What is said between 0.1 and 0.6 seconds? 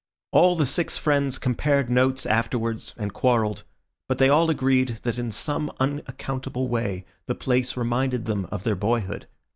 All